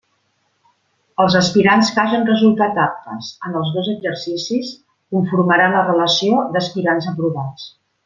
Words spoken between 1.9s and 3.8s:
que hagen resultat aptes en els